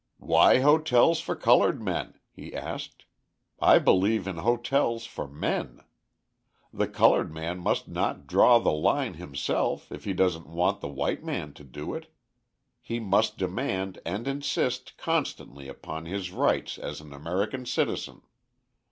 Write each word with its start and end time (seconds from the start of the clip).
"Why 0.17 0.61
hotels 0.61 1.19
for 1.19 1.35
coloured 1.35 1.79
men?" 1.79 2.15
he 2.31 2.55
asked. 2.55 3.05
"I 3.59 3.77
believe 3.77 4.25
in 4.25 4.37
hotels 4.37 5.05
for 5.05 5.27
men. 5.27 5.81
The 6.73 6.87
coloured 6.87 7.31
man 7.31 7.59
must 7.59 7.87
not 7.87 8.25
draw 8.25 8.57
the 8.57 8.71
line 8.71 9.13
himself 9.13 9.91
if 9.91 10.05
he 10.05 10.13
doesn't 10.13 10.47
want 10.47 10.81
the 10.81 10.87
white 10.89 11.23
man 11.23 11.53
to 11.53 11.63
do 11.63 11.93
it. 11.93 12.11
He 12.81 12.99
must 12.99 13.37
demand 13.37 13.99
and 14.03 14.27
insist 14.27 14.97
constantly 14.97 15.67
upon 15.67 16.07
his 16.07 16.31
rights 16.31 16.79
as 16.79 16.99
an 16.99 17.13
American 17.13 17.67
citizen." 17.67 18.23